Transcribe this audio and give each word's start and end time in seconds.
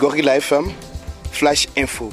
Gorilla 0.00 0.38
FM, 0.38 0.64
Flash 1.30 1.68
Info. 1.76 2.08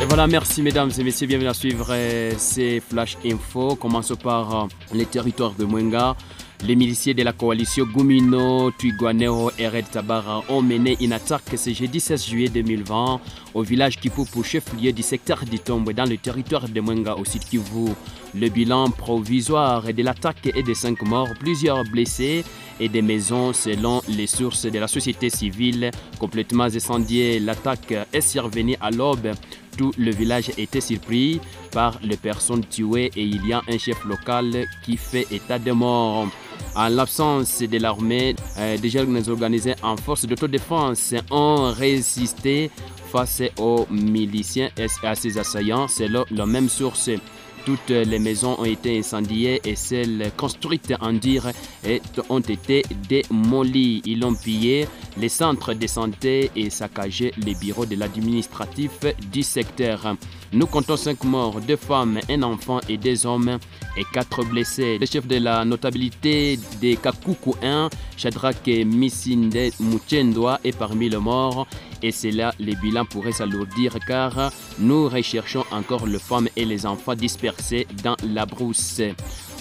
Et 0.00 0.04
voilà, 0.08 0.26
merci 0.26 0.62
mesdames 0.62 0.90
et 0.98 1.04
messieurs, 1.04 1.26
bienvenue 1.26 1.50
à 1.50 1.52
suivre 1.52 1.88
euh, 1.90 2.32
ces 2.38 2.80
Flash 2.80 3.18
Info. 3.26 3.76
Commençons 3.76 4.16
par 4.16 4.54
euh, 4.54 4.66
les 4.94 5.04
territoires 5.04 5.52
de 5.52 5.66
Mwenga. 5.66 6.16
Les 6.66 6.74
miliciens 6.74 7.14
de 7.14 7.22
la 7.22 7.32
coalition 7.32 7.84
Gumino, 7.84 8.72
Tuiguaneo 8.72 9.52
et 9.56 9.68
Red 9.68 9.88
Tabara 9.88 10.42
ont 10.48 10.62
mené 10.62 10.96
une 11.00 11.12
attaque 11.12 11.56
ce 11.56 11.72
jeudi 11.72 12.00
16 12.00 12.26
juillet 12.26 12.48
2020 12.48 13.20
au 13.54 13.62
village 13.62 14.00
Kipupu, 14.00 14.42
chef-lieu 14.42 14.90
du 14.90 15.02
secteur 15.02 15.44
d'Itombe 15.44 15.92
dans 15.92 16.06
le 16.06 16.16
territoire 16.16 16.68
de 16.68 16.80
Mwenga 16.80 17.14
au 17.14 17.24
site 17.24 17.44
Kivu. 17.44 17.92
Le 18.34 18.48
bilan 18.48 18.90
provisoire 18.90 19.84
de 19.84 20.02
l'attaque 20.02 20.48
est 20.48 20.66
de 20.66 20.74
5 20.74 21.00
morts, 21.02 21.28
plusieurs 21.38 21.84
blessés 21.84 22.44
et 22.80 22.88
des 22.88 23.00
maisons 23.00 23.52
selon 23.52 24.02
les 24.08 24.26
sources 24.26 24.66
de 24.66 24.80
la 24.80 24.88
société 24.88 25.30
civile 25.30 25.92
complètement 26.18 26.64
incendiées. 26.64 27.38
L'attaque 27.38 27.94
est 28.12 28.20
survenue 28.20 28.76
à 28.80 28.90
l'aube 28.90 29.34
tout 29.76 29.92
le 29.98 30.10
village 30.10 30.50
était 30.56 30.80
surpris 30.80 31.40
par 31.70 31.98
les 32.02 32.16
personnes 32.16 32.64
tuées 32.64 33.10
et 33.14 33.22
il 33.22 33.46
y 33.46 33.52
a 33.52 33.60
un 33.68 33.78
chef 33.78 34.04
local 34.04 34.64
qui 34.82 34.96
fait 34.96 35.26
état 35.30 35.58
de 35.58 35.72
mort. 35.72 36.28
En 36.76 36.88
l'absence 36.90 37.62
de 37.62 37.78
l'armée, 37.78 38.36
euh, 38.58 38.76
des 38.76 38.90
jeunes 38.90 39.22
organisés 39.28 39.74
en 39.82 39.96
force 39.96 40.26
d'autodéfense 40.26 41.14
ont 41.30 41.72
résisté 41.72 42.70
face 43.10 43.42
aux 43.58 43.86
miliciens 43.90 44.68
et 44.76 44.86
à 45.02 45.14
ses 45.14 45.38
assaillants 45.38 45.88
selon 45.88 46.26
la 46.30 46.44
même 46.44 46.68
source. 46.68 47.08
Toutes 47.66 47.90
les 47.90 48.20
maisons 48.20 48.54
ont 48.60 48.64
été 48.64 48.96
incendiées 48.96 49.60
et 49.64 49.74
celles 49.74 50.30
construites 50.36 50.94
en 51.00 51.12
dire 51.12 51.50
ont 52.28 52.38
été 52.38 52.84
démolies. 53.08 54.02
Ils 54.04 54.24
ont 54.24 54.36
pillé 54.36 54.86
les 55.16 55.28
centres 55.28 55.74
de 55.74 55.86
santé 55.88 56.52
et 56.54 56.70
saccagé 56.70 57.32
les 57.44 57.56
bureaux 57.56 57.84
de 57.84 57.96
l'administratif 57.96 58.92
du 59.32 59.42
secteur. 59.42 60.16
Nous 60.52 60.66
comptons 60.66 60.96
cinq 60.96 61.24
morts, 61.24 61.60
deux 61.60 61.74
femmes, 61.74 62.20
un 62.30 62.44
enfant 62.44 62.78
et 62.88 62.98
deux 62.98 63.26
hommes 63.26 63.58
et 63.96 64.04
quatre 64.12 64.44
blessés. 64.44 64.98
Le 65.00 65.06
chef 65.06 65.26
de 65.26 65.38
la 65.38 65.64
notabilité 65.64 66.60
de 66.80 66.94
Kakuku 66.94 67.54
1, 67.64 67.90
Shadrach 68.16 68.64
Missinde 68.66 69.72
Muchendwa, 69.80 70.60
est 70.62 70.76
parmi 70.78 71.08
les 71.08 71.18
morts 71.18 71.66
et 72.02 72.12
c'est 72.12 72.30
là 72.30 72.52
les 72.58 72.74
bilans 72.76 73.04
pourraient 73.04 73.32
s'alourdir 73.32 73.96
car 74.06 74.52
nous 74.78 75.08
recherchons 75.08 75.64
encore 75.70 76.06
les 76.06 76.18
femmes 76.18 76.48
et 76.56 76.64
les 76.64 76.86
enfants 76.86 77.14
dispersés 77.14 77.86
dans 78.02 78.16
la 78.22 78.46
brousse. 78.46 79.00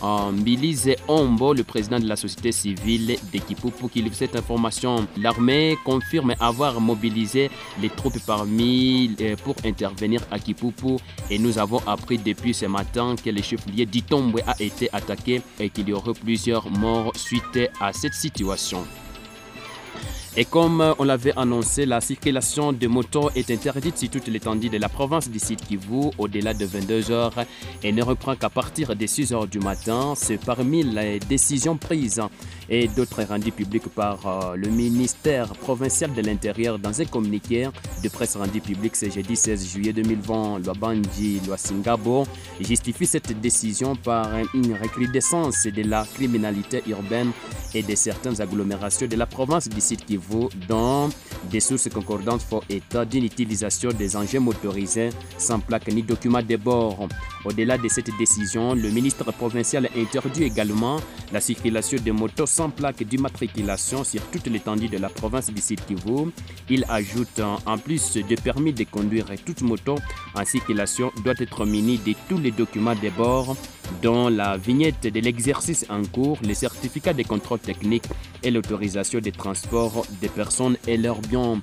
En 0.01 0.33
Bilise 0.33 0.95
Ombo, 1.07 1.53
le 1.53 1.63
président 1.63 1.99
de 1.99 2.07
la 2.07 2.15
société 2.15 2.51
civile 2.51 3.17
d'Ekipupu, 3.31 3.87
qui 3.89 4.01
livre 4.01 4.15
cette 4.15 4.35
information. 4.35 5.07
L'armée 5.17 5.77
confirme 5.85 6.35
avoir 6.39 6.79
mobilisé 6.81 7.49
les 7.81 7.89
troupes 7.89 8.19
parmi 8.25 9.15
pour 9.43 9.55
intervenir 9.63 10.21
à 10.31 10.39
Kipupu 10.39 10.97
et 11.29 11.39
nous 11.39 11.57
avons 11.57 11.81
appris 11.87 12.17
depuis 12.17 12.53
ce 12.53 12.65
matin 12.65 13.15
que 13.15 13.29
le 13.29 13.41
chef-lieu 13.41 13.85
d'Itombe 13.85 14.41
a 14.45 14.61
été 14.61 14.89
attaqué 14.93 15.41
et 15.59 15.69
qu'il 15.69 15.89
y 15.89 15.93
aurait 15.93 16.13
plusieurs 16.13 16.69
morts 16.69 17.11
suite 17.15 17.59
à 17.79 17.93
cette 17.93 18.13
situation. 18.13 18.85
Et 20.37 20.43
comme 20.43 20.93
on 20.99 21.05
l'avait 21.05 21.31
annoncé, 21.37 21.85
la 21.85 22.01
circulation 22.01 22.73
de 22.73 22.87
motos 22.87 23.29
est 23.35 23.49
interdite 23.51 23.97
sur 23.97 24.09
toute 24.09 24.27
l'étendue 24.27 24.67
de 24.67 24.77
la 24.77 24.89
province 24.89 25.29
d'ici 25.29 25.55
Kivu 25.55 26.11
au-delà 26.17 26.53
de 26.53 26.65
22 26.65 27.09
heures 27.09 27.45
et 27.81 27.93
ne 27.93 28.03
reprend 28.03 28.35
qu'à 28.35 28.49
partir 28.49 28.97
des 28.97 29.07
6 29.07 29.31
heures 29.31 29.47
du 29.47 29.59
matin. 29.59 30.13
C'est 30.17 30.37
parmi 30.37 30.83
les 30.83 31.19
décisions 31.19 31.77
prises 31.77 32.21
et 32.69 32.87
d'autres 32.87 33.23
rendues 33.23 33.51
publiques 33.51 33.87
par 33.89 34.55
le 34.55 34.69
ministère 34.69 35.47
provincial 35.53 36.13
de 36.13 36.21
l'Intérieur 36.21 36.79
dans 36.79 36.99
un 37.01 37.05
communiqué 37.05 37.69
de 38.03 38.09
presse 38.09 38.35
rendu 38.35 38.61
public 38.61 38.95
ce 38.95 39.09
jeudi 39.09 39.35
16 39.35 39.67
juillet 39.67 39.93
2020. 39.93 40.59
Loabandji 40.65 41.41
Loasingabo 41.47 42.25
justifie 42.59 43.05
cette 43.05 43.39
décision 43.39 43.95
par 43.95 44.29
une 44.53 44.73
recrudescence 44.73 45.67
de 45.67 45.83
la 45.83 46.05
criminalité 46.13 46.83
urbaine 46.87 47.31
et 47.73 47.83
de 47.83 47.95
certaines 47.95 48.41
agglomérations 48.41 49.07
de 49.07 49.15
la 49.15 49.25
province 49.25 49.67
d'ici 49.67 49.97
Kivu 49.97 50.47
dans 50.67 51.09
des 51.51 51.59
sources 51.59 51.89
concordantes 51.89 52.41
font 52.41 52.61
état 52.69 53.05
d'une 53.05 53.25
utilisation 53.25 53.89
des 53.91 54.15
engins 54.15 54.39
motorisés 54.39 55.09
sans 55.37 55.59
plaque 55.59 55.87
ni 55.87 56.01
document 56.01 56.41
de 56.41 56.55
bord. 56.55 57.07
Au-delà 57.43 57.77
de 57.77 57.87
cette 57.87 58.09
décision, 58.17 58.73
le 58.73 58.89
ministre 58.89 59.31
provincial 59.31 59.89
interdit 59.95 60.43
également 60.43 60.97
la 61.31 61.41
circulation 61.41 61.97
de 62.03 62.11
motos 62.11 62.47
sans 62.55 62.69
plaque 62.69 63.03
d'immatriculation 63.03 64.05
sur 64.05 64.21
toute 64.31 64.47
l'étendue 64.47 64.87
de 64.87 64.97
la 64.97 65.09
province 65.09 65.51
du 65.51 65.61
Sud 65.61 65.81
Kivu. 65.85 66.31
Il 66.69 66.85
ajoute 66.87 67.41
en 67.65 67.77
plus 67.77 68.13
de 68.13 68.35
permis 68.35 68.71
de 68.71 68.85
conduire 68.85 69.25
toute 69.45 69.61
moto 69.61 69.95
en 70.35 70.45
circulation 70.45 71.11
doit 71.25 71.33
être 71.39 71.65
munie 71.65 71.97
de 71.97 72.13
tous 72.29 72.37
les 72.37 72.51
documents 72.51 72.95
de 72.95 73.09
bord 73.09 73.57
dont 74.01 74.29
la 74.29 74.55
vignette 74.55 75.03
de 75.03 75.19
l'exercice 75.19 75.85
en 75.89 76.03
cours, 76.03 76.37
les 76.43 76.53
certificats 76.53 77.13
de 77.13 77.23
contrôle 77.23 77.59
technique 77.59 78.05
et 78.41 78.51
l'autorisation 78.51 79.19
de 79.19 79.31
transport 79.31 80.05
des 80.21 80.29
personnes 80.29 80.77
et 80.87 80.95
leurs 80.95 81.19
biens. 81.19 81.59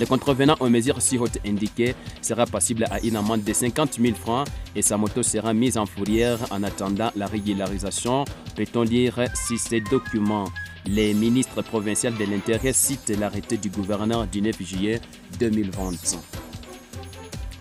Le 0.00 0.06
contrevenant 0.06 0.56
aux 0.60 0.70
mesures 0.70 1.02
si 1.02 1.18
hautes 1.18 1.36
indiquées 1.46 1.94
sera 2.22 2.46
passible 2.46 2.86
à 2.90 3.00
une 3.04 3.16
amende 3.16 3.44
de 3.44 3.52
50 3.52 4.00
000 4.00 4.14
francs 4.14 4.48
et 4.74 4.80
sa 4.80 4.96
moto 4.96 5.22
sera 5.22 5.52
mise 5.52 5.76
en 5.76 5.84
fourrière 5.84 6.38
en 6.50 6.62
attendant 6.62 7.10
la 7.16 7.26
régularisation. 7.26 8.24
Peut-on 8.56 8.82
lire 8.82 9.22
si 9.34 9.58
ces 9.58 9.82
documents? 9.82 10.48
Les 10.86 11.12
ministres 11.12 11.60
provinciaux 11.60 12.12
de 12.12 12.24
l'Intérieur 12.24 12.74
citent 12.74 13.12
l'arrêté 13.20 13.58
du 13.58 13.68
gouverneur 13.68 14.26
du 14.26 14.40
9 14.40 14.62
juillet 14.62 15.02
2020. 15.38 16.39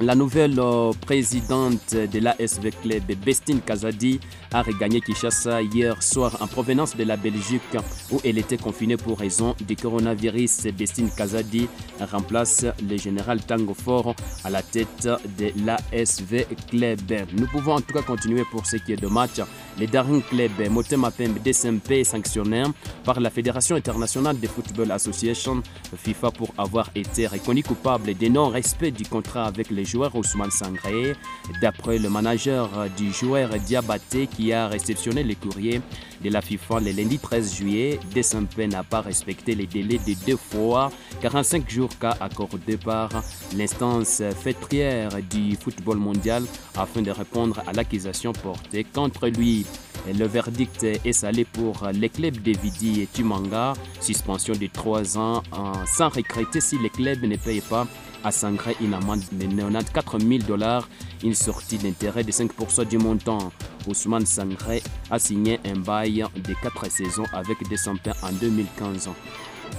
La 0.02 0.16
nouvelle 0.16 0.58
présidente 1.06 1.94
de 1.94 2.20
l'ASV 2.20 2.72
Club, 2.82 3.04
Bestine 3.26 3.60
Kazadi, 3.60 4.18
a 4.54 4.62
regagné 4.62 5.02
Kinshasa 5.02 5.62
hier 5.62 6.02
soir 6.02 6.38
en 6.40 6.48
provenance 6.48 6.96
de 6.96 7.04
la 7.04 7.18
Belgique 7.18 7.76
où 8.10 8.22
elle 8.24 8.38
était 8.38 8.58
confinée 8.58 8.96
pour 8.96 9.20
raison 9.20 9.56
du 9.60 9.76
coronavirus. 9.76 10.68
Bestine 10.78 11.10
Kazadi 11.10 11.68
remplace 12.12 12.66
le 12.90 12.96
général 12.96 13.42
Tango 13.44 13.74
Fort 13.74 14.16
à 14.46 14.50
la 14.50 14.62
tête 14.62 15.10
de 15.38 15.52
l'ASV 15.66 16.46
Club. 16.70 17.00
Nous 17.38 17.48
pouvons 17.48 17.74
en 17.74 17.82
tout 17.82 17.94
cas 17.94 18.02
continuer 18.02 18.44
pour 18.50 18.66
ce 18.66 18.78
qui 18.78 18.94
est 18.94 19.02
de 19.02 19.08
match. 19.08 19.42
Le 19.78 19.86
Daring 19.86 20.22
Club 20.24 20.52
Motema 20.70 21.12
Pembe 21.12 21.40
DSMP 21.44 21.92
est 21.92 22.04
sanctionné 22.06 22.64
par 23.04 23.20
la 23.20 23.30
Fédération 23.30 23.76
internationale 23.76 24.40
de 24.40 24.48
football 24.48 24.92
association 24.92 25.62
FIFA 25.94 26.32
pour 26.32 26.54
avoir 26.58 26.90
été 26.96 27.28
reconnu 27.28 27.64
coupable 27.64 28.18
de 28.18 28.28
non-respect 28.28 28.92
du 28.92 29.04
contrat 29.04 29.46
avec 29.46 29.70
les 29.70 29.89
joueur 29.90 30.16
Ousmane 30.16 30.52
Sangré. 30.52 31.16
D'après 31.62 31.98
le 31.98 32.10
manager 32.10 32.70
du 32.96 33.12
joueur 33.12 33.50
Diabaté 33.60 34.28
qui 34.28 34.54
a 34.54 34.68
réceptionné 34.68 35.24
le 35.24 35.36
courrier 35.36 35.82
de 36.24 36.30
la 36.30 36.42
FIFA 36.42 36.82
le 36.82 36.92
lundi 36.92 37.18
13 37.18 37.56
juillet, 37.56 38.00
Desampé 38.14 38.68
n'a 38.68 38.84
pas 38.84 39.02
respecté 39.02 39.56
les 39.56 39.66
délais 39.66 40.00
de 40.06 40.14
deux 40.26 40.38
fois 40.38 40.92
45 41.22 41.70
jours 41.70 41.90
qu'a 42.00 42.16
accordé 42.20 42.78
par 42.78 43.10
l'instance 43.56 44.22
fêtrière 44.44 45.10
du 45.30 45.56
football 45.56 45.98
mondial 45.98 46.44
afin 46.78 47.02
de 47.02 47.12
répondre 47.12 47.62
à 47.66 47.74
l'accusation 47.74 48.34
portée 48.34 48.84
contre 48.84 49.28
lui. 49.28 49.66
Le 50.14 50.26
verdict 50.26 50.84
est 50.84 51.14
salé 51.14 51.46
pour 51.46 51.88
les 51.94 52.10
clubs 52.10 52.42
de 52.42 52.52
Vidi 52.58 53.02
et 53.02 53.08
Tumanga, 53.08 53.74
suspension 54.00 54.54
de 54.54 54.68
3 54.68 55.18
ans 55.18 55.44
sans 55.86 56.10
recruter 56.10 56.62
si 56.62 56.78
les 56.80 56.90
clubs 56.90 57.24
ne 57.24 57.36
payent 57.36 57.62
pas 57.62 57.88
à 58.24 58.32
Sangré 58.32 58.76
une 58.82 58.94
amende 58.94 59.22
de 59.32 59.46
94 59.46 60.24
000 60.24 60.44
dollars, 60.48 60.88
une 61.24 61.34
sortie 61.34 61.78
d'intérêt 61.78 62.24
de 62.24 62.32
5% 62.32 62.88
du 62.88 62.98
montant. 62.98 63.52
Ousmane 63.88 64.26
Sangré 64.26 64.82
a 65.10 65.20
signé 65.20 65.60
un 65.66 65.78
bail 65.78 66.26
de 66.36 66.54
4 66.62 66.92
saisons 66.92 67.26
avec 67.34 67.68
des 67.68 67.78
centaines 67.78 68.14
en 68.22 68.32
2015. 68.32 69.10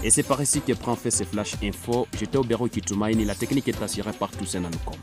Et 0.03 0.11
c'est 0.11 0.23
par 0.23 0.41
ici 0.41 0.61
que 0.61 0.73
prend 0.73 0.97
fait 0.97 1.11
ce 1.11 1.25
flash 1.25 1.57
info. 1.63 2.07
J'étais 2.19 2.39
au 2.39 2.45
bureau 2.45 2.69
Kitumaini, 2.69 3.25
la 3.25 3.35
technique 3.35 3.69
est 3.69 3.83
assurée 3.83 4.13
par 4.13 4.31
Toussaint 4.31 4.61
Nanukom. 4.61 4.97